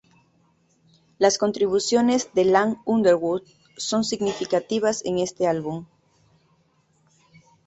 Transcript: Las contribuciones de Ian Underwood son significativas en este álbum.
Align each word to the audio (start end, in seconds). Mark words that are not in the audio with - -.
Las 1.19 1.37
contribuciones 1.37 2.33
de 2.33 2.45
Ian 2.45 2.79
Underwood 2.85 3.43
son 3.77 4.03
significativas 4.03 5.05
en 5.05 5.19
este 5.19 5.45
álbum. 5.45 5.85